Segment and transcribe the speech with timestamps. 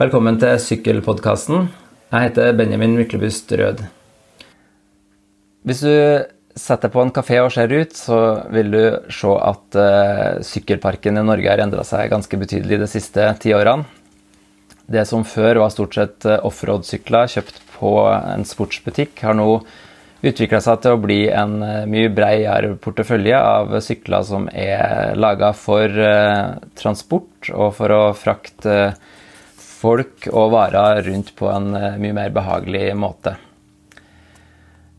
[0.00, 1.66] Velkommen til Sykkelpodkasten.
[2.08, 3.82] Jeg heter Benjamin Myklebust Rød.
[5.68, 5.92] Hvis du
[6.56, 8.80] setter deg på en kafé og ser ut, så vil du
[9.12, 13.84] se at uh, sykkelparken i Norge har endra seg ganske betydelig de siste ti årene.
[14.88, 19.50] Det som før var stort sett uh, offroad-sykler kjøpt på en sportsbutikk, har nå
[20.24, 25.52] utvikla seg til å bli en uh, mye bredere portefølje av sykler som er laga
[25.52, 25.92] for
[26.72, 28.94] transport og for å frakte
[29.80, 33.38] folk og varer rundt på en mye mer behagelig måte.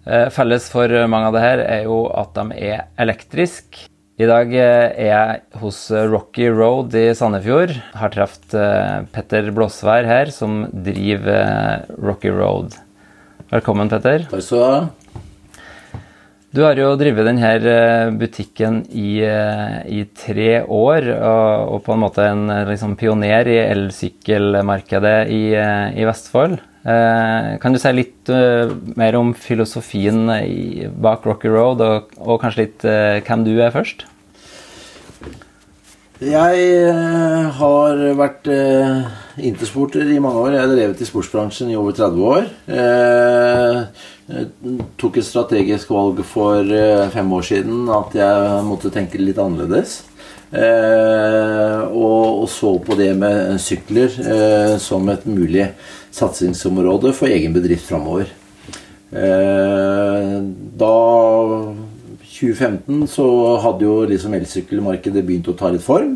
[0.01, 3.87] Eh, felles for mange av det her er jo at de er elektriske.
[4.21, 7.75] I dag eh, er jeg hos Rocky Road i Sandefjord.
[7.97, 12.77] Har truffet eh, Petter Blåsvær her, som driver Rocky Road.
[13.53, 14.25] Velkommen, Petter.
[14.31, 14.81] Takk skal du ha.
[16.51, 22.25] Du har jo drevet denne butikken i, i tre år, og, og, på en måte
[22.27, 26.59] en liksom, pioner i elsykkelmarkedet i, i Vestfold.
[26.81, 32.41] Eh, kan du si litt uh, mer om filosofien i, bak Rocky Road, og, og
[32.41, 34.07] kanskje litt uh, hvem du er først?
[36.21, 36.89] Jeg
[37.57, 38.45] har vært
[39.41, 40.51] intersporter i mange år.
[40.53, 42.45] Jeg har drevet i sportsbransjen i over 30 år.
[45.01, 46.67] Tok et strategisk valg for
[47.13, 50.01] fem år siden at jeg måtte tenke litt annerledes.
[50.51, 54.11] og, og så på det med sykler
[54.83, 55.69] som et mulig
[56.11, 58.27] satsingsområde for egen bedrift framover.
[59.11, 60.35] Eh,
[60.79, 60.97] da
[62.23, 63.27] 2015 så
[63.59, 66.15] hadde jo liksom elsykkelmarkedet begynt å ta litt form.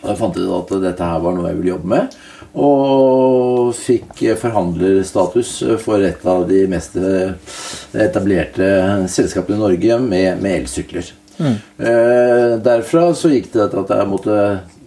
[0.00, 2.16] Jeg fant ut at dette her var noe jeg ville jobbe med.
[2.56, 5.50] Og fikk forhandlerstatus
[5.82, 8.68] for et av de mest etablerte
[9.12, 11.10] selskapene i Norge med, med elsykler.
[11.36, 11.56] Mm.
[11.76, 14.38] Eh, derfra så gikk det til at jeg måtte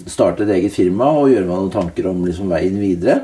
[0.09, 3.21] starte et eget firma og gjøre meg noen tanker om liksom veien videre.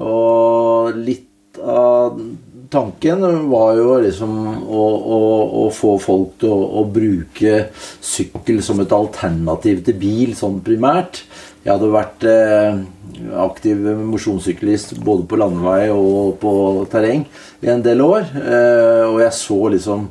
[0.00, 2.16] Og litt av
[2.72, 4.84] tanken var jo liksom å,
[5.16, 5.20] å,
[5.62, 7.66] å få folk til å, å, bruke
[8.00, 11.24] sykkel som et alternativ til bil, sånn primært.
[11.62, 12.78] Jeg hadde vært eh,
[13.38, 16.52] aktiv mosjonssyklist både på landevei og på
[16.90, 17.22] terreng
[17.62, 18.26] i en del år.
[18.34, 20.08] Eh, og jeg så liksom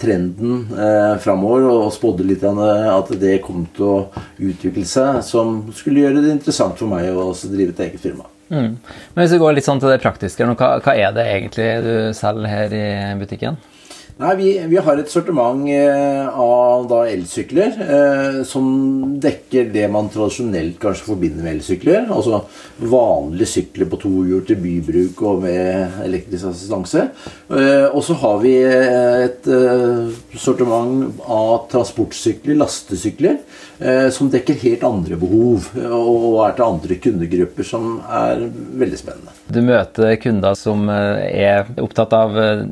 [0.00, 4.00] trenden eh, framover og spådde litt at det kom til å
[4.50, 8.26] utvikle seg, som skulle gjøre det interessant for meg å drive et eget firma.
[8.48, 8.74] Mm.
[9.14, 11.94] Men hvis vi går litt sånn til det praktiske, hva, hva, er det egentlig du
[12.16, 12.86] selger her i
[13.20, 13.60] butikken?
[14.18, 18.66] Nei, vi, vi har et sortiment eh, av da elsykler eh, som
[19.22, 22.08] dekker det man tradisjonelt kanskje forbinder med elsykler.
[22.10, 22.40] Altså
[22.82, 27.06] vanlige sykler på to hjul til bybruk og med elektrisk assistanse.
[27.46, 33.38] Eh, og så har vi et eh, sortiment av transportsykler, lastesykler,
[33.80, 38.40] Eh, som dekker helt andre behov og er til andre kundegrupper, som er
[38.80, 39.34] veldig spennende.
[39.46, 42.64] Du møter kunder som eh, er opptatt av eh,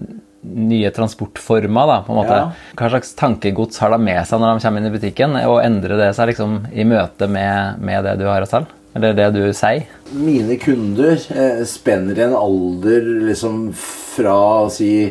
[0.47, 1.87] nye transportformer.
[1.87, 2.39] da, på en måte.
[2.39, 2.73] Ja.
[2.79, 5.37] Hva slags tankegods har de med seg når de kommer inn i butikken?
[5.47, 8.73] Og endrer det seg liksom i møte med, med det du har å selge?
[8.97, 9.84] Eller det du sier?
[10.17, 14.39] Mine kunder eh, spenner i en alder liksom fra
[14.73, 15.11] si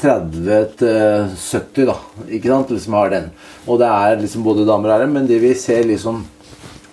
[0.00, 1.96] 30 til 70, da.
[2.30, 2.72] Ikke sant?
[2.72, 3.28] Liksom har den.
[3.66, 6.22] Og det er liksom både damer og herrer, men det vi ser liksom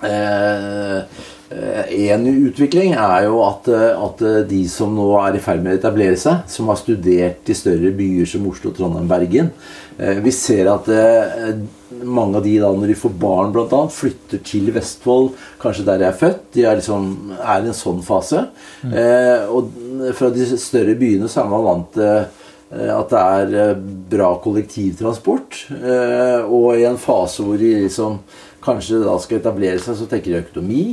[0.03, 5.79] eh, en utvikling er jo at, at, de som nå er i ferd med å
[5.79, 9.51] etablere seg, som har studert i større byer som Oslo, Trondheim, Bergen
[9.97, 11.51] eh, Vi ser at eh,
[12.03, 16.07] mange av de da når de får barn, bl.a., flytter til Vestfold, kanskje der de
[16.09, 16.47] er født.
[16.55, 18.47] De er, liksom, er i en sånn fase.
[18.81, 18.95] Mm.
[19.03, 22.23] Eh, og fra de større byene så er man vant til
[22.73, 23.81] Eh, at det er eh,
[24.13, 25.59] bra kollektivtransport.
[25.77, 28.19] Eh, og i en fase hvor de liksom
[28.63, 30.85] kanskje da skal etablere seg, så tenker de økonomi.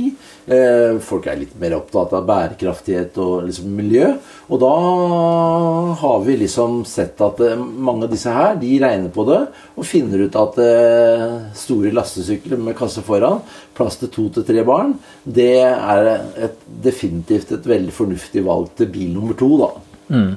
[1.05, 4.09] Folk er litt mer opptatt av bærekraftighet og liksom miljø.
[4.51, 4.71] Og da
[6.01, 9.39] har vi liksom sett at mange av disse her, de regner på det
[9.75, 10.59] og finner ut at
[11.57, 13.39] store lastesykler med kasse foran,
[13.77, 18.91] plass til to til tre barn, det er et, definitivt et veldig fornuftig valg til
[18.91, 19.71] bil nummer to, da.
[20.11, 20.35] Mm.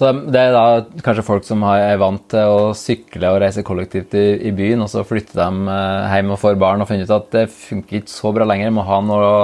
[0.00, 4.14] Så det er da kanskje folk som er vant til å sykle og reise kollektivt
[4.16, 7.18] i, i byen, og så flytter de eh, hjem og får barn og finner ut
[7.18, 8.70] at det funker ikke så bra lenger.
[8.70, 9.34] Jeg må ha noe,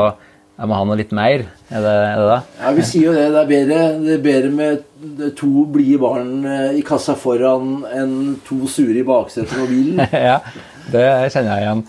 [0.65, 1.45] må ha noe litt mer.
[1.69, 2.41] Er det, er det det?
[2.63, 3.27] Ja, vi sier jo det.
[3.35, 8.17] Det er bedre, det er bedre med to blide barn eh, i kassa foran enn
[8.49, 10.01] to sure i baksetet på bilen.
[10.31, 10.41] ja,
[10.89, 11.07] det
[11.37, 11.87] kjenner jeg igjen.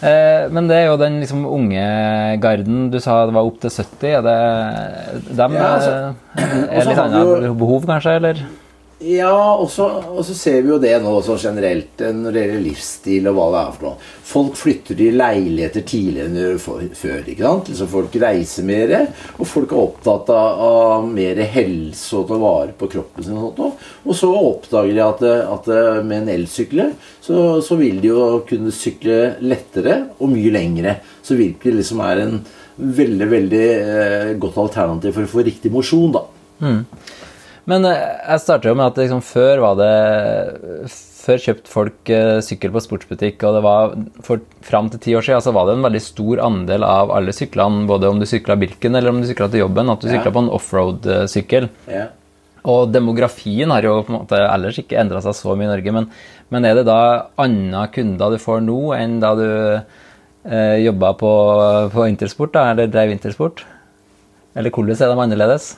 [0.00, 1.84] Eh, men det er jo den liksom, unge
[2.40, 2.88] garden.
[2.92, 4.08] Du sa det var opp til 70.
[4.16, 5.94] Er det dem ja, altså,
[6.40, 8.16] er litt annet behov, kanskje?
[8.20, 8.42] eller?
[9.00, 9.86] Ja, og så,
[10.36, 13.60] ser vi jo det nå også generelt eh, når det gjelder livsstil og hva det
[13.60, 14.08] er for noe.
[14.30, 17.22] Folk flytter til leiligheter tidligere enn de gjorde før.
[17.32, 17.70] ikke sant?
[17.78, 18.92] Så folk reiser mer,
[19.38, 23.38] og folk er opptatt av, av mer helse og ta vare på kroppen sin.
[23.40, 23.88] Og sånt.
[24.04, 25.24] Og så oppdager de at,
[25.56, 25.70] at
[26.04, 26.92] med en elsykkel
[27.24, 30.98] så, så vil de jo kunne sykle lettere og mye lengre.
[31.24, 32.36] Så virkelig liksom er en
[33.00, 36.26] veldig, veldig eh, godt alternativ for å få riktig mosjon, da.
[37.70, 38.02] Men eh,
[38.32, 39.90] jeg starter jo med at liksom, før var det
[41.20, 43.92] Før kjøpte folk eh, sykkel på sportsbutikk, og det var
[44.26, 47.34] for, fram til ti år siden så var det en veldig stor andel av alle
[47.36, 50.14] syklene, både om du sykla Birken eller om du sykla til jobben, at du Ja.
[50.16, 51.68] sykla på en offroad-sykkel.
[51.92, 52.06] Ja.
[52.72, 55.94] Og demografien har jo på en måte ellers ikke endra seg så mye i Norge,
[55.96, 56.08] men,
[56.52, 59.46] men er det da andre kunder du får nå enn da du
[59.76, 61.34] eh, jobba på,
[61.92, 63.66] på Intersport, da, eller drev Intersport?
[64.56, 65.74] Eller hvordan er de annerledes?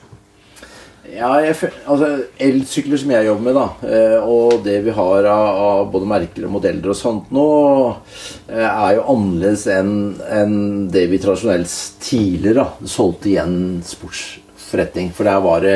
[1.10, 2.08] Ja, altså
[2.38, 6.54] Elsykler som jeg jobber med, da, eh, og det vi har av, både merker og
[6.54, 7.46] modeller og sånt nå,
[8.46, 11.75] eh, er jo annerledes enn det vi tradisjonelt
[12.06, 13.56] tidligere da, solgte igjen
[14.62, 15.12] sportsforretning.
[15.12, 15.75] For der var det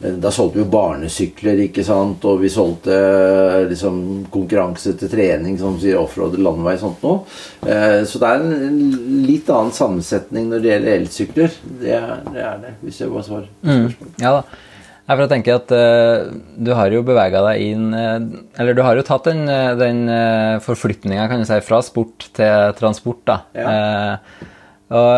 [0.00, 5.10] eh, da solgte vi jo barnesykler, ikke sant, og vi solgte eh, liksom konkurranse til
[5.12, 7.20] trening, som sier offroad landevei og sånt noe.
[7.66, 8.80] Eh, Så det er en
[9.26, 11.60] litt annen sammensetning når det gjelder elsykler.
[11.82, 13.48] Det er det, er det hvis jeg bare svarer.
[13.60, 14.18] på spørsmålet.
[14.20, 14.66] Ja da.
[15.10, 18.20] Jeg for å tenke at uh, du har jo bevega deg inn uh,
[18.62, 19.40] Eller du har jo tatt den,
[19.80, 23.40] den uh, forflytninga, kan du si, fra sport til transport, da.
[23.58, 24.44] Eh,
[24.90, 25.08] og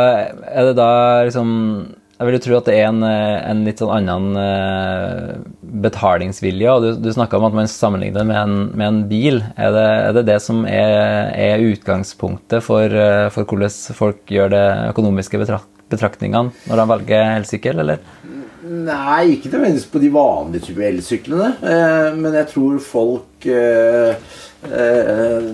[0.48, 0.92] er det da
[1.24, 1.50] liksom
[2.22, 5.30] Jeg vil jo tro at det er en, eh, en litt sånn annen eh,
[5.82, 6.70] betalingsvilje.
[6.70, 9.40] og Du, du snakka om at man sammenligner med en, med en bil.
[9.58, 14.54] Er det, er det det som er, er utgangspunktet for, eh, for hvordan folk gjør
[14.54, 18.06] det økonomiske betrak betraktningene når de velger elsykkel, eller?
[18.62, 21.50] Nei, ikke nødvendigvis på de vanlige type elsyklene.
[22.22, 24.14] Men jeg tror folk eh,
[24.70, 25.50] eh,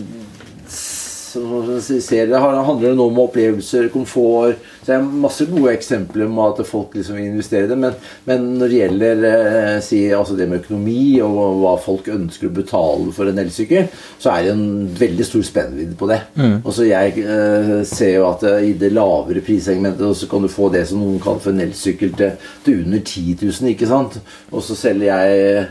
[0.69, 5.73] som man ser det handler det nå om opplevelser, komfort Så det er masse gode
[5.77, 7.77] eksempler om at folk liksom investerer i det.
[7.77, 12.49] Men, men når det gjelder eh, si, altså det med økonomi og hva folk ønsker
[12.49, 16.23] å betale for en elsykkel, så er det en veldig stor spennvidde på det.
[16.63, 20.49] Og så jeg eh, ser jo at eh, i det lavere prissegmentet så kan du
[20.49, 24.17] få det som noen kaller for en elsykkel til, til under 10 000, ikke sant?
[24.49, 25.69] Og så selger jeg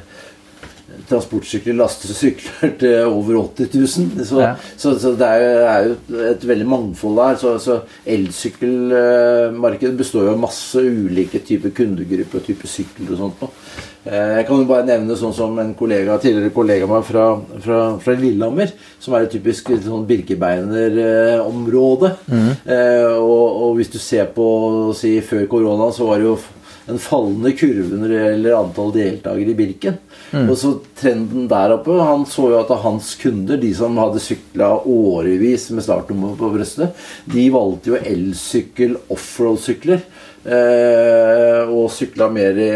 [1.10, 3.88] transportsykler, lastesykler til over 80 000.
[4.28, 4.52] Så, Ja.
[4.78, 5.94] så, så det er jo, er jo
[6.32, 7.36] et veldig mangfold der.
[7.42, 7.74] Så, så
[8.06, 13.40] elsykkelmarkedet består jo av masse ulike typer kundegrupper og typer sykler og sånt.
[14.08, 17.26] Eh, Jeg kan jo bare nevne sånn som en kollega, tidligere kollega av meg fra,
[17.64, 18.70] fra, fra Lillehammer,
[19.04, 22.10] som er et typisk sånn Birkebeinerområde.
[22.32, 24.46] Eh, og, og hvis du ser på
[24.98, 26.38] si, før korona, så var det jo
[26.88, 29.98] en fallende kurve når det gjelder antall deltakere i Birken.
[30.44, 34.74] Og så trenden der oppe Han så jo at hans kunder, de som hadde sykla
[34.88, 36.96] årevis med startnummer på brystet,
[37.32, 40.04] de valgte jo elsykkel, offroad-sykler.
[40.48, 42.70] Eh, og sykla mer i,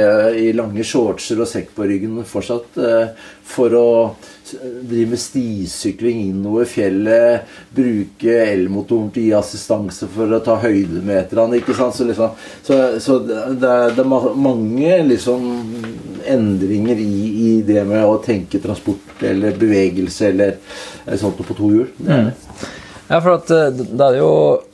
[0.44, 2.76] i lange shortser og sekk på ryggen fortsatt.
[2.84, 3.88] Eh, for å
[4.52, 7.48] drive med stisykling innover fjellet.
[7.76, 11.62] Bruke elmotoren til å gi assistanse for å ta høydemeterne.
[11.62, 11.96] ikke sant?
[11.96, 14.12] Så, liksom, så, så det, er, det er
[14.48, 15.48] mange liksom
[16.28, 17.16] endringer i,
[17.46, 20.60] i det med å tenke transport eller bevegelse eller,
[21.06, 21.88] eller sånt på to hjul.
[21.98, 22.20] Det.
[23.12, 24.71] Ja, for at eh, da er jo eh,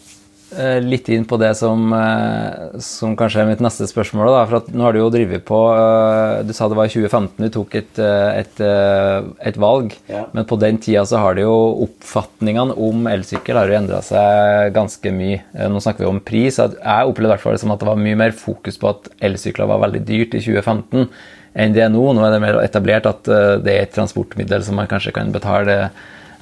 [0.82, 4.30] litt inn på det som, eh, som kanskje er mitt neste spørsmål.
[4.32, 6.94] Da, for at nå har du jo drevet på eh, Du sa det var i
[6.94, 9.96] 2015 du tok et, eh, et, eh, et valg.
[10.08, 10.26] Ja.
[10.34, 11.58] Men på den tida så har det jo
[11.88, 15.42] oppfatningene om elsykkel har jo endra seg ganske mye.
[15.54, 16.62] Eh, Nå snakker vi om pris.
[16.62, 19.12] Jeg opplevde i hvert fall det som at det var mye mer fokus på at
[19.20, 21.10] elsykler var veldig dyrt i 2015
[21.58, 22.04] enn det er nå.
[22.14, 25.34] Nå er det mer etablert at eh, det er et transportmiddel som man kanskje kan
[25.34, 25.90] betale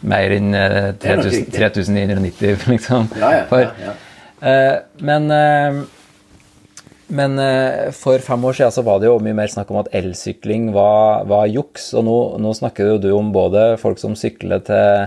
[0.01, 2.55] mer enn eh, Det er nok 3000 riktig.
[2.59, 3.11] 3990, liksom.
[3.19, 3.95] Ja, ja, For, ja, ja.
[4.51, 5.85] eh, men eh,
[7.07, 9.91] men eh, for fem år siden så var det jo mye mer snakk om at
[9.93, 11.91] elsykling var, var juks.
[11.93, 15.05] Og nå, nå snakker jo du om både folk som sykler til,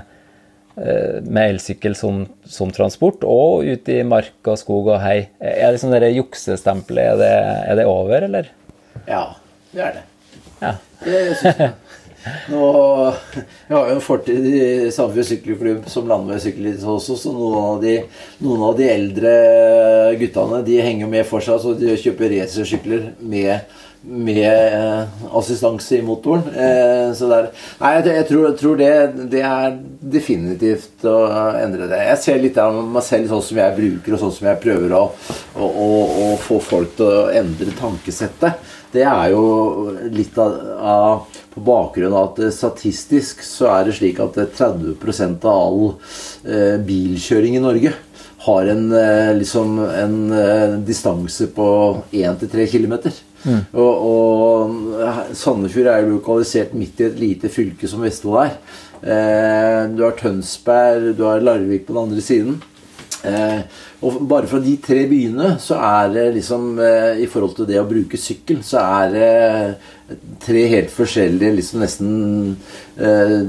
[0.78, 5.24] eh, med elsykkel som, som transport, og ute i mark og skog og hei.
[5.42, 7.32] Er liksom det juksestempelet er det,
[7.72, 8.52] er det over, eller?
[9.08, 9.24] Ja,
[9.74, 10.06] det er det.
[10.62, 10.72] Ja.
[11.02, 11.74] Det synes jeg.
[12.50, 12.62] Nå,
[13.34, 14.62] jeg har jo en fortid i
[14.94, 17.94] Sandefjord sykkelklubb som landeveissykkelist også, så noen av, de,
[18.44, 19.34] noen av de eldre
[20.20, 23.68] guttene de henger med fortsatt, så de kjøper racersykler med
[24.02, 26.44] med eh, assistanse i motoren.
[26.54, 27.48] Eh, så der,
[27.80, 28.90] nei, jeg, jeg, tror, jeg tror det,
[29.32, 29.76] det, er
[30.14, 31.16] definitivt å
[31.58, 32.00] endre det.
[32.12, 34.94] Jeg ser litt av meg selv sånn som jeg bruker, og sånn som jeg prøver
[34.96, 35.04] å,
[35.58, 35.88] å, å,
[36.28, 38.76] å få folk til å endre tankesettet.
[38.92, 39.44] Det er jo
[40.14, 44.94] litt av, av på bakgrunn av at statistisk så er det slik at 30
[45.42, 45.80] av all
[46.46, 47.94] eh, bilkjøring i Norge
[48.48, 51.68] har en, eh, liksom, en eh, distanse på
[52.10, 52.94] 1-3 km.
[53.44, 53.60] Mm.
[53.72, 58.56] Og, og Sandefjord er jo lokalisert midt i et lite fylke som Vestfold er.
[59.02, 62.60] Eh, du har Tønsberg, du har Larvik på den andre siden.
[63.28, 63.62] Eh,
[64.06, 67.80] og bare fra de tre byene så er det liksom eh, I forhold til det
[67.80, 72.12] å bruke sykkel, så er det tre helt forskjellige liksom nesten
[72.96, 73.40] eh,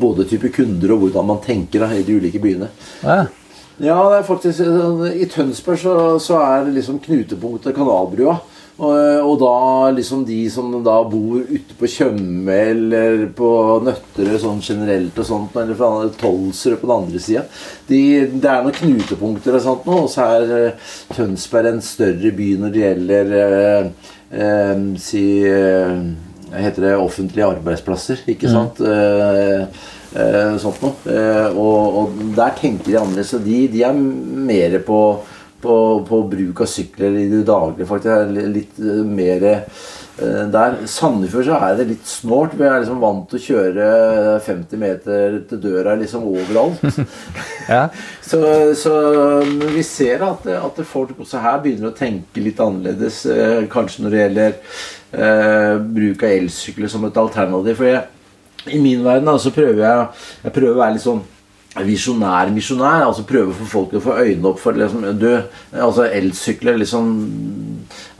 [0.00, 2.70] Både type kunder og hvordan man tenker da, i de ulike byene.
[3.04, 3.26] Ja.
[3.76, 4.62] ja det er faktisk
[5.12, 8.38] I Tønsberg så, så er det liksom knutepunktet Kanalbrua.
[8.80, 8.96] Og,
[9.26, 13.50] og, da liksom de som da bor ute på Tjøme eller på
[13.84, 17.42] Nøtterøy sånn generelt og sånt, eller fra Tolsrød på den andre sida
[17.90, 18.00] de,
[18.32, 22.48] Det er noen knutepunkter og sånt nå, og så er uh, Tønsberg en større by
[22.62, 23.90] når det gjelder eh,
[24.46, 25.24] eh, si
[26.50, 28.54] Heter det offentlige arbeidsplasser, ikke mm.
[28.56, 28.80] sant?
[30.58, 31.12] sånt noe.
[31.52, 33.30] Og, og, der tenker de annerledes.
[33.30, 34.98] Så de, de er mer på
[35.62, 35.76] på,
[36.08, 37.88] på, bruk av sykler i det daglige.
[37.88, 40.78] faktisk er litt uh, mer uh, der.
[40.90, 42.54] Sandefjord så er det litt snålt.
[42.58, 43.88] Vi er liksom vant til å kjøre
[44.46, 46.84] 50 meter til døra liksom overalt.
[47.72, 47.86] ja.
[48.24, 48.42] så,
[48.78, 48.94] så,
[49.64, 53.24] vi ser at, at, folk også her begynner å tenke litt annerledes.
[53.72, 54.56] Kanskje når det gjelder
[55.90, 57.80] bruk av elsykler som et alternativ.
[57.80, 58.06] For jeg,
[58.70, 60.08] i min verden da, så prøver jeg,
[60.44, 61.22] jeg prøver å være litt sånn
[61.78, 63.06] visjonær misjonær.
[63.06, 65.30] altså Prøve få folk å få øynene opp for liksom, du,
[65.72, 67.12] altså Elsykler liksom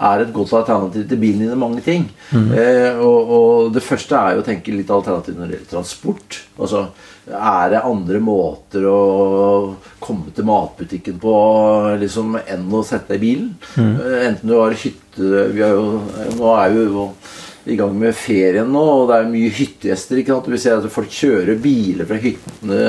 [0.00, 2.06] er et godt alternativ til bilen din i mange ting.
[2.30, 2.50] Mm.
[2.54, 6.40] Eh, og, og, det første er jo å tenke litt alternativ når det gjelder transport.
[6.58, 6.86] altså
[7.26, 9.00] Er det andre måter å
[10.00, 11.34] komme til matbutikken på
[12.00, 13.52] liksom enn å sette deg i bilen?
[13.74, 13.92] Mm.
[13.98, 14.98] Eh, enten du har hytte
[15.50, 16.00] vi har jo,
[16.38, 17.10] Nå er jo
[17.68, 20.20] i gang med ferien nå, og det er mye hyttegjester.
[20.20, 20.48] ikke sant?
[20.52, 22.84] Vi ser at folk kjører biler fra hyttene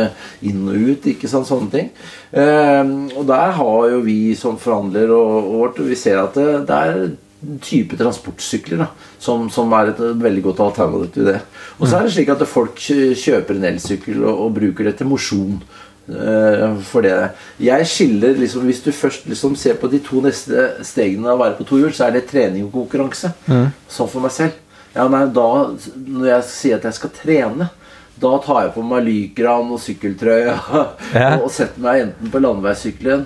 [0.48, 1.10] inn og ut.
[1.12, 1.90] ikke sant, Sånne ting.
[2.32, 6.48] Eh, og der har jo vi som forhandler og, og vårt, vi ser at det,
[6.70, 7.12] det er
[7.62, 8.88] type transportsykler da,
[9.20, 11.40] som, som, er et veldig godt alternativ til det.
[11.80, 15.10] Og så er det slik at folk kjøper en elsykkel og, og bruker det til
[15.10, 15.58] mosjon.
[16.12, 17.14] Uh, for det.
[17.62, 21.44] Jeg skiller liksom Hvis du først liksom ser på de to neste stegene av å
[21.46, 23.32] være på to hjul, så er det trening og konkurranse.
[23.48, 23.70] Mm.
[23.88, 24.58] Sånn for meg selv.
[24.92, 25.48] Ja, nei, da,
[25.96, 27.70] Når jeg sier at jeg skal trene,
[28.22, 30.54] da tar jeg på meg lykran og sykkeltrøye
[31.18, 31.30] ja.
[31.40, 33.26] og setter meg enten på landeveissykkelen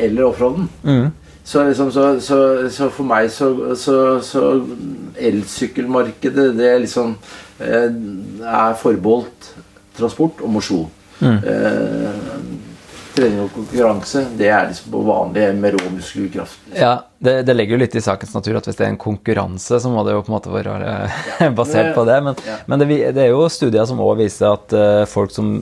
[0.00, 0.68] eller offroaden.
[0.82, 1.10] Mm.
[1.44, 2.38] Så, liksom, så, så,
[2.70, 4.44] så, for meg så, så
[5.18, 7.16] Elsykkelmarkedet det liksom
[7.58, 7.88] eh,
[8.44, 9.48] er forbeholdt
[9.96, 10.88] transport og mosjon.
[11.20, 11.38] Mm.
[11.44, 12.60] Eh,
[13.14, 16.60] trening og konkurranse, det er liksom på vanlig med rå muskelkraft.
[16.68, 16.78] Liksom.
[16.80, 19.80] Ja, det, det, legger jo litt i sakens natur at hvis det er en konkurranse,
[19.82, 21.50] så må det jo på en måte være ja.
[21.58, 22.20] basert på det.
[22.26, 22.56] Men, ja.
[22.70, 25.52] men det, det, er jo studier som òg viser at uh, folk som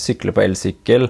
[0.00, 1.08] sykler på elsykkel,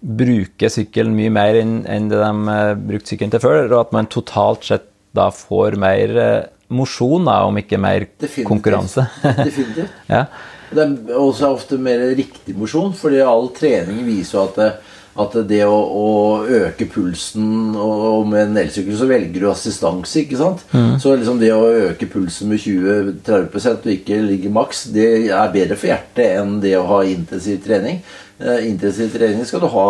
[0.00, 3.92] bruker sykkelen mye mer enn, enn det de uh, brukte sykkelen til før, og at
[3.96, 6.30] man totalt sett da får mer uh,
[6.70, 8.46] mosjon, om ikke mer Definitivt.
[8.48, 9.06] konkurranse.
[9.44, 10.02] Definitivt.
[10.10, 10.26] ja.
[10.70, 14.80] Det er også ofte mer riktig mosjon, fordi all trening viser jo at
[15.18, 16.10] at det å, å
[16.46, 20.64] øke pulsen og, med en elsykkel så velger du assistanse, ikke sant?
[20.70, 20.94] Mm.
[21.02, 25.78] Så liksom det å øke pulsen med 20-30 og ikke ligge maks, det er bedre
[25.80, 28.00] for hjertet enn det å ha intensiv trening.
[28.38, 29.88] Eh, intensiv trening skal du ha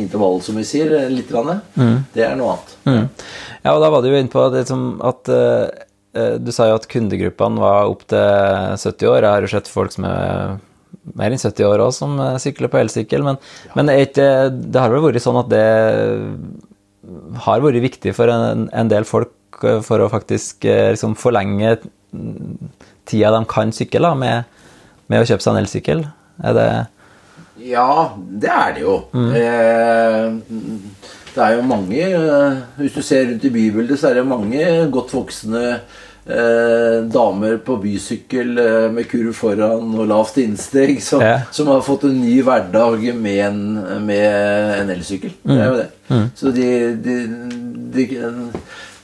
[0.00, 1.30] intervall, som vi sier, litt.
[1.30, 1.98] Mm.
[2.14, 2.76] Det er noe annet.
[2.88, 3.28] Mm.
[3.60, 5.66] Ja, og da var du jo inne på det som at uh,
[6.40, 9.20] du sa jo at kundegruppene var opptil 70 år.
[9.20, 10.56] Jeg har jo sett folk som er
[11.14, 13.24] mer enn 70 år òg som eh, sykler på elsykkel.
[13.26, 13.74] Men, ja.
[13.78, 15.66] men det, det, har vel vært sånn at det
[17.46, 21.76] har vært viktig for en, en del folk eh, for å faktisk eh, liksom, forlenge
[23.06, 24.60] tida de kan sykle med,
[25.06, 26.06] med, å kjøpe seg en elsykkel?
[26.44, 26.68] Er det
[27.66, 28.96] Ja, det er det jo.
[29.16, 29.30] Mm.
[29.40, 31.06] Eh,
[31.36, 32.04] det er jo mange
[32.78, 35.64] Hvis du ser rundt i bybildet, så er det mange godt voksne
[36.28, 41.40] eh, damer på bysykkel eh, med kurv foran og lavt innsteg som, ja.
[41.54, 43.60] som, har fått en ny hverdag med en,
[44.06, 45.34] med en elsykkel.
[45.42, 45.52] Mm.
[45.52, 45.90] Det er jo det.
[46.08, 46.24] Mm.
[46.34, 46.70] Så de,
[47.06, 47.18] de,
[47.96, 48.08] de,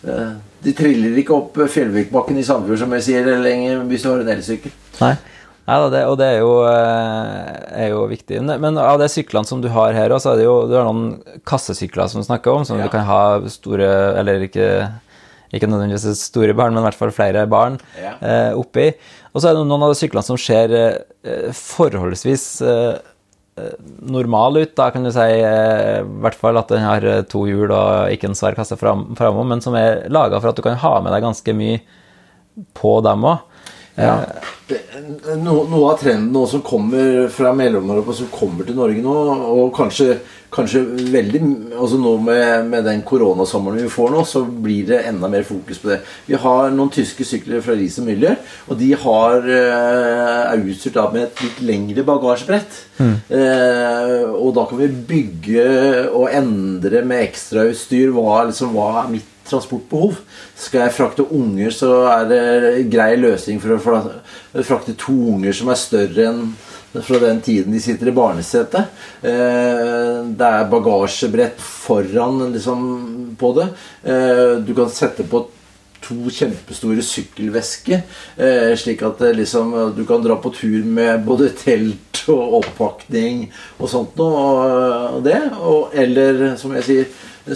[0.06, 0.16] de,
[0.62, 4.34] de triller ikke opp Fjellvikbakken i Sandfjord som jeg sier lenger hvis du har en
[4.36, 4.74] elsykkel.
[5.02, 5.14] Nei.
[5.62, 7.50] Nei da, det, og det er jo, eh,
[7.84, 8.40] er jo, viktig.
[8.50, 11.38] Men av de syklene som du har her, så er det jo du har noen
[11.46, 12.88] kassesykler som du snakker om, som ja.
[12.88, 13.88] du kan ha store
[14.18, 14.66] Eller ikke
[15.52, 18.14] ikke nødvendigvis store barn, men i hvert fall flere barn Ja.
[18.20, 18.88] eh, oppi.
[19.34, 22.98] Og så er det noen av de syklene som ser eh, forholdsvis eh,
[24.08, 25.20] normal ut, da kan du si.
[25.20, 29.46] I hvert fall at den har to hjul og ikke en svær kasse fram, framom,
[29.52, 31.82] men som er laga for at du kan ha med deg ganske mye
[32.78, 33.44] på dem òg.
[33.94, 34.14] Ja.
[35.42, 39.16] No, noe av trenden nå som kommer fra Mellom-Europa, som kommer til Norge nå,
[39.52, 40.14] og kanskje,
[40.52, 40.80] kanskje
[41.12, 41.40] veldig
[41.76, 45.82] altså Nå med, med den koronasommeren vi får nå, så blir det enda mer fokus
[45.82, 45.98] på det.
[46.24, 48.38] Vi har noen tyske sykler fra Riis og Müller,
[48.70, 52.80] og de har, eh, er utstyrt da med et litt lengre bagasjebrett.
[53.02, 55.68] Eh, og da kan vi bygge
[56.14, 60.18] og endre med ekstrautstyr hva, liksom, hva er mitt transportbehov.
[60.58, 62.42] Skal jeg frakte unger, så er det
[62.92, 66.46] grei løsning for å frakte to unger som er større enn
[66.92, 68.92] fra den tiden de sitter i barnesetet.
[69.22, 73.68] Eh, Det er bagasjebrett foran liksom, på det.
[74.04, 75.46] Eh, Du kan sette på
[76.02, 78.02] to kjempestore sykkelvesker,
[78.36, 83.88] eh, slik at liksom, du kan dra på tur med både telt og oppakning og
[83.88, 84.40] sånt noe.
[85.14, 85.38] Og, det,
[85.94, 87.06] eller som jeg sier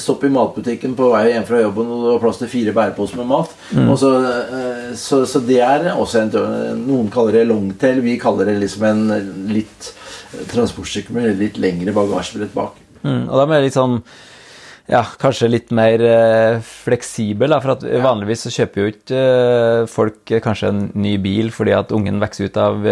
[0.03, 3.21] Stopp i matbutikken på vei hjem fra jobben og du har plass til fire bæreposer
[3.21, 3.53] med mat.
[3.87, 8.03] Og så, eh, så, så det er også en Noen kaller det longtail.
[8.03, 9.05] Vi kaller det liksom en
[9.53, 9.93] litt
[10.51, 12.81] transportstykke med litt lengre bagasjebrett bak.
[13.07, 14.01] Mm, og de er litt sånn
[14.87, 19.87] ja, kanskje litt mer eh, fleksibel, da, for at vanligvis så kjøper jo ikke eh,
[19.91, 22.87] folk eh, kanskje en ny bil fordi at ungen vokser ut av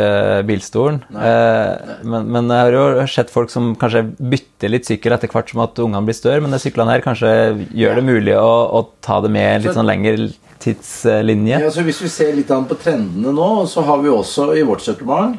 [0.49, 0.99] bilstolen.
[1.15, 5.53] Eh, men, men jeg har jo sett folk som kanskje bytter litt sykkel etter hvert
[5.53, 7.31] som at ungene blir større, men de syklene her kanskje
[7.71, 10.33] gjør det mulig å, å ta det med litt sånn lengre
[10.65, 11.61] tidslinje.
[11.63, 14.67] Ja, så Hvis vi ser litt an på trendene nå, så har vi også i
[14.67, 15.39] vårt supplement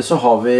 [0.00, 0.54] så har vi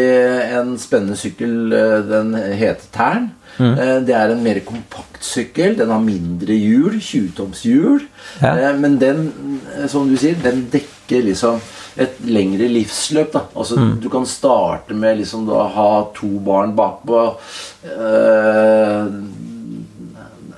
[0.52, 1.70] en spennende sykkel.
[2.10, 3.30] Den heter Tern.
[3.60, 5.76] Eh, Det er en mer kompakt sykkel.
[5.76, 8.02] Den har mindre hjul, 20-toms hjul.
[8.42, 8.54] Ja.
[8.56, 9.32] Eh, Men den,
[9.76, 11.60] eh, som du sier, den dekker liksom
[11.98, 13.32] et lengre livsløp.
[13.32, 17.36] da Altså Du kan starte med liksom da ha to barn bakpå.
[17.84, 19.06] Eh,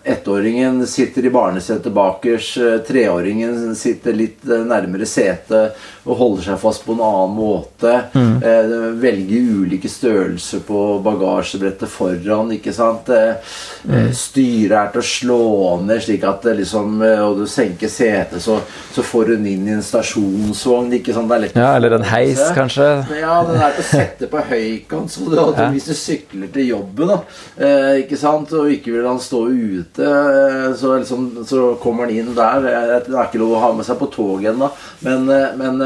[0.04, 2.57] Ettåringen sitter i barnesetet bakers.
[2.57, 5.76] eh, Treåringen sitter litt eh, nærmere setet
[6.09, 7.90] og holder seg fast på en annen måte.
[8.14, 8.40] Mm.
[9.00, 12.50] velger ulike størrelser på bagasjebrettet foran.
[12.57, 13.09] ikke sant?
[13.12, 13.35] Eh,
[13.90, 15.40] eh, Styret er til å slå
[15.85, 18.59] ned, slik at det liksom eh, Og du senker setet, så,
[18.95, 20.92] så får hun inn i en stasjonsvogn.
[20.98, 21.31] ikke sant?
[21.31, 22.88] Er Ja, eller en heis, kanskje.
[23.20, 25.11] Ja, den er til å sette på høykant.
[25.12, 25.68] Så du, Ja.
[25.75, 27.16] hvis du sykler til jobben, da,
[27.61, 32.14] eh, ikke sant, og ikke vil han stå ute, eh, så, liksom, så kommer han
[32.14, 32.66] inn der.
[32.68, 34.70] Eh, Det er ikke lov å ha med seg på toget ennå.
[35.00, 35.81] Men, eh, men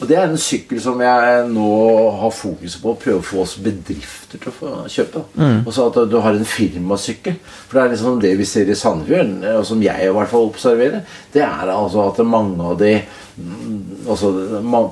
[0.00, 1.72] Og det er en sykkel som jeg nå
[2.20, 5.24] har fokus på å prøve å få oss bedrifter til å få kjøpe.
[5.36, 5.66] Mm.
[5.66, 7.36] Og så at du har en firmasykkel.
[7.68, 10.48] For det er liksom det vi ser i Sandefjord, og som jeg i hvert fall
[10.48, 12.94] observerer, det er altså at mange av de
[13.36, 14.32] mm, altså,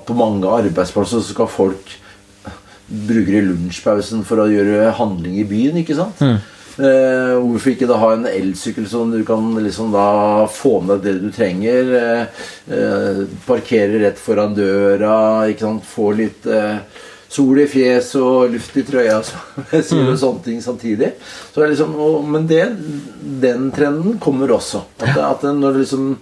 [0.07, 1.97] På mange arbeidsplasser så skal folk
[2.89, 6.21] bruker i lunsjpausen for å gjøre handling i byen, ikke sant?
[6.79, 11.17] Eh, hvorfor ikke da ha en elsykkel som du kan liksom da få med det
[11.19, 11.91] du trenger?
[11.99, 12.45] Eh,
[12.77, 15.89] eh, parkere rett foran døra, ikke sant?
[15.89, 16.79] Få litt eh,
[17.29, 19.43] sol i fjes og luft i trøya, så,
[19.75, 21.17] og sånne ting samtidig.
[21.51, 22.63] Så liksom, og, men det,
[23.43, 24.87] den trenden kommer også.
[25.03, 26.15] At, at når liksom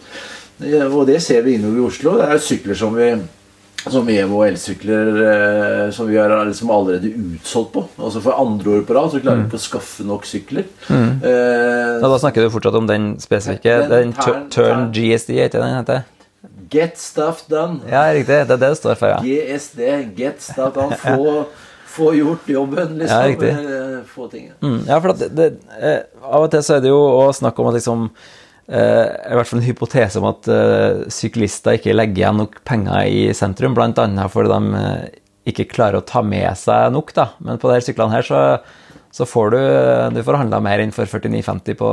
[0.56, 2.14] Og det ser vi innover i Oslo.
[2.16, 3.10] Det er sykler som vi
[3.92, 7.84] som Evo elsykler eh, som vi er liksom allerede utsolgt på.
[8.00, 10.66] Altså For andre år på rad så klarer vi ikke å skaffe nok sykler.
[10.90, 13.78] Eh, Ja, da snakker du fortsatt om den spesifikke.
[13.90, 16.04] Den Den Turn GSD, er ikke den heter?
[16.70, 17.80] get stuff done.
[17.90, 18.26] Ja, riktig.
[18.26, 19.18] Det er det det står for, ja.
[19.22, 19.80] GSD.
[20.16, 20.96] Get stuff done.
[21.04, 21.44] Få,
[21.96, 23.20] få gjort jobben, liksom.
[23.20, 23.48] Ja, riktig.
[23.48, 24.28] Eh, Få.
[24.60, 25.46] Mm, ja, for at det, det,
[25.80, 29.36] eh, av og til så er det jo å snakke om at liksom eh, I
[29.38, 33.76] hvert fall en hypotese om at eh, syklister ikke legger igjen nok penger i sentrum,
[33.76, 34.26] bl.a.
[34.32, 35.20] fordi de eh,
[35.52, 37.12] ikke klarer å ta med seg nok.
[37.14, 37.28] da.
[37.38, 38.40] Men på disse syklene her så,
[39.14, 39.60] så får du
[40.16, 41.92] du får handla mer enn for 49,50 på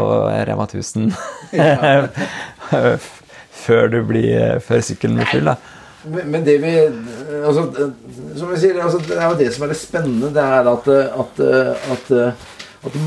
[0.50, 1.14] Rema 1000
[3.64, 5.54] før du blir før sykkelen blir full.
[5.54, 5.58] da.
[6.04, 6.72] Men det vi
[7.46, 7.70] altså,
[8.36, 10.34] Som jeg sier, altså, det er jo det som er det spennende.
[10.36, 10.90] Det er at,
[11.22, 11.40] at,
[11.94, 12.12] at,
[12.90, 12.98] at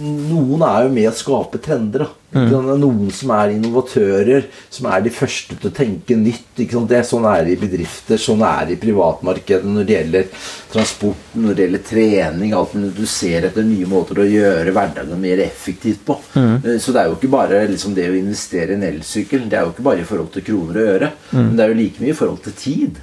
[0.00, 2.06] noen er jo med å skape trender.
[2.06, 2.08] Da.
[2.30, 6.46] Det er noen som er innovatører, som er de første til å tenke nytt.
[6.56, 10.46] Det er Sånn er det i bedrifter, sånn er det i privatmarkedet når det gjelder
[10.70, 12.54] transport, når det gjelder trening.
[12.54, 16.18] alt men Du ser etter nye måter å gjøre hverdagen mer effektivt på.
[16.34, 16.78] Mm.
[16.78, 19.48] Så det er jo ikke bare liksom, det å investere i en elsykkel.
[19.50, 21.80] Det er jo ikke bare i forhold til kroner og øre, men det er jo
[21.82, 23.02] like mye i forhold til tid.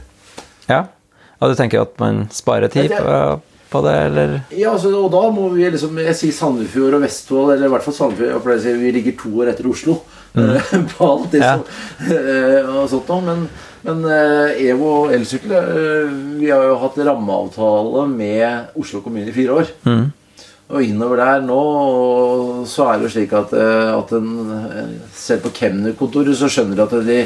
[0.68, 0.86] Ja.
[1.38, 2.94] Og du tenker at man sparer tid?
[2.96, 3.38] Ja,
[3.70, 4.36] på, det, eller?
[4.56, 7.86] Ja, altså, og da må vi liksom Jeg sier Sandefjord og Vestfold, eller i hvert
[7.88, 8.62] fall Sandefjord.
[8.64, 9.98] Si Vi ligger to år etter Oslo
[10.34, 10.86] mm.
[10.94, 11.56] på alt det Ja.
[11.58, 13.26] som eh, og sånt noe.
[13.28, 13.48] Men,
[13.88, 19.60] men eh, EVO elsykkel eh, Vi har jo hatt rammeavtale med Oslo kommune i fire
[19.62, 19.76] år.
[20.68, 21.62] Og innover der nå
[22.68, 24.32] så er det jo slik at, eh, at en,
[25.16, 27.20] selv på kemnerkontoret så skjønner de at de,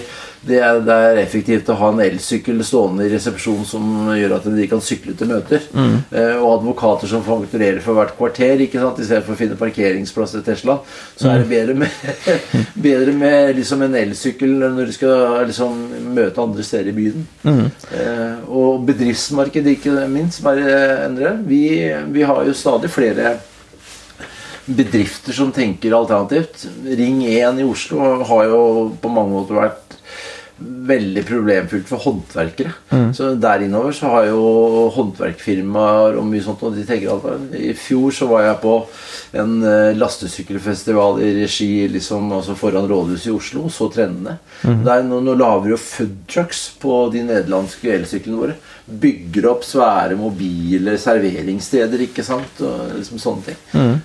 [0.45, 4.45] det, er, det er effektivt å ha en elsykkel stående i resepsjon som gjør at
[4.53, 5.65] de kan sykle til møter.
[6.09, 9.01] Eh, og advokater som fakturerer for hvert kvarter ikke sant?
[9.01, 10.77] i stedet for å finne parkeringsplass til Tesla.
[11.17, 11.97] Så er det bedre med,
[12.87, 15.81] bedre med liksom en elsykkel når du skal liksom
[16.13, 17.27] møte andre steder i byen.
[17.45, 21.35] Eh, og bedriftsmarkedet, ikke minst, bare endre.
[21.45, 21.63] Vi,
[22.13, 23.30] vi har jo stadig flere
[24.65, 26.67] bedrifter som tenker alternativt.
[26.85, 28.61] Ring 1 i Oslo har jo
[29.01, 29.97] på mange måter vært
[30.61, 32.73] veldig problemfylt for håndverkere.
[33.17, 37.73] Så der innover så har jo håndverkfirmaer og mye sånt og de tenker at I
[37.77, 38.75] fjor så var jeg på
[39.41, 44.37] en eh, lastesykkelfestival i regi liksom, altså foran rådhuset i Oslo, så trendene.
[44.61, 48.57] Der nå, nå lager vi jo foodtrucks på de nederlandske elsyklene våre.
[49.01, 52.59] Bygger opp svære mobile serveringssteder, ikke sant?
[52.65, 53.59] Og liksom sånne ting.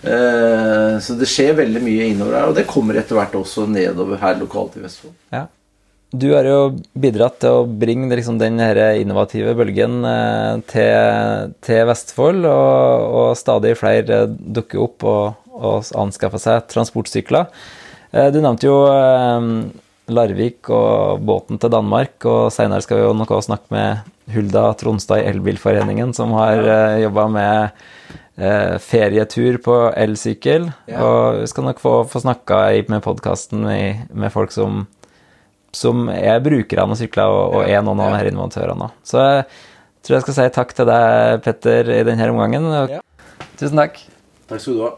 [0.06, 4.20] Eh, så det skjer veldig mye innover her, og det kommer etter hvert også nedover
[4.22, 5.16] her lokalt i Vestfold.
[5.34, 5.46] Ja.
[6.14, 6.58] Du har jo
[6.94, 13.74] bidratt til å bringe liksom, den innovative bølgen eh, til, til Vestfold, og, og stadig
[13.80, 17.50] flere dukker opp og, og anskaffer seg transportsykler.
[18.12, 19.50] Eh, du nevnte jo eh,
[20.14, 25.22] Larvik og båten til Danmark, og senere skal vi jo noe snakke med Hulda Tronstad
[25.22, 27.84] i Elbilforeningen, som har uh, jobba med
[28.40, 30.70] uh, ferietur på elsykkel.
[30.90, 31.04] Ja.
[31.04, 34.86] Og vi skal nok få, få snakka med podkasten med folk som
[35.76, 38.12] som er brukerne av sykler og, og er noen av ja.
[38.14, 38.90] de her innovatørene.
[39.04, 39.44] Så jeg
[40.06, 42.70] tror jeg skal si takk til deg, Petter, i denne omgangen.
[42.96, 43.02] Ja.
[43.60, 44.00] Tusen takk.
[44.48, 44.94] Takk skal du ha.